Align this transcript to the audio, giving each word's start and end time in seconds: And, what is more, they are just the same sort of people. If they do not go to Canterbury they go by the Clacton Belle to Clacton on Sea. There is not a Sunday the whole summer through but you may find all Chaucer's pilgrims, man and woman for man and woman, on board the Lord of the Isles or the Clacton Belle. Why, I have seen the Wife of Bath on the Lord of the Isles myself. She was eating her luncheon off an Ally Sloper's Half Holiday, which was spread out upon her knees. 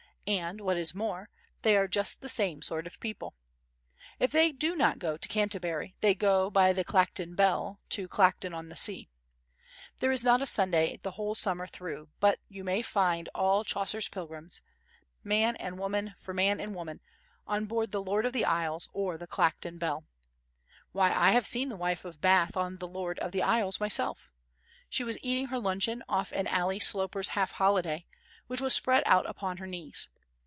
And, 0.27 0.61
what 0.61 0.77
is 0.77 0.95
more, 0.95 1.29
they 1.61 1.75
are 1.75 1.89
just 1.89 2.21
the 2.21 2.29
same 2.29 2.61
sort 2.61 2.87
of 2.87 3.01
people. 3.01 3.35
If 4.17 4.31
they 4.31 4.53
do 4.53 4.77
not 4.77 4.97
go 4.97 5.17
to 5.17 5.27
Canterbury 5.27 5.93
they 5.99 6.15
go 6.15 6.49
by 6.49 6.71
the 6.71 6.85
Clacton 6.85 7.35
Belle 7.35 7.81
to 7.89 8.07
Clacton 8.07 8.53
on 8.53 8.73
Sea. 8.77 9.09
There 9.99 10.11
is 10.11 10.23
not 10.23 10.41
a 10.41 10.45
Sunday 10.45 10.95
the 11.01 11.11
whole 11.11 11.35
summer 11.35 11.67
through 11.67 12.07
but 12.21 12.39
you 12.47 12.63
may 12.63 12.81
find 12.81 13.27
all 13.35 13.65
Chaucer's 13.65 14.07
pilgrims, 14.07 14.61
man 15.21 15.57
and 15.57 15.77
woman 15.77 16.13
for 16.15 16.33
man 16.33 16.61
and 16.61 16.73
woman, 16.75 17.01
on 17.45 17.65
board 17.65 17.91
the 17.91 18.01
Lord 18.01 18.25
of 18.25 18.31
the 18.31 18.45
Isles 18.45 18.87
or 18.93 19.17
the 19.17 19.27
Clacton 19.27 19.79
Belle. 19.79 20.05
Why, 20.93 21.11
I 21.11 21.31
have 21.31 21.47
seen 21.47 21.67
the 21.67 21.75
Wife 21.75 22.05
of 22.05 22.21
Bath 22.21 22.55
on 22.55 22.77
the 22.77 22.87
Lord 22.87 23.19
of 23.19 23.33
the 23.33 23.43
Isles 23.43 23.81
myself. 23.81 24.31
She 24.87 25.03
was 25.03 25.17
eating 25.21 25.47
her 25.47 25.59
luncheon 25.59 26.03
off 26.07 26.31
an 26.31 26.47
Ally 26.47 26.77
Sloper's 26.77 27.29
Half 27.29 27.53
Holiday, 27.53 28.05
which 28.47 28.61
was 28.61 28.73
spread 28.73 29.03
out 29.05 29.25
upon 29.29 29.57
her 29.57 29.67
knees. 29.67 30.07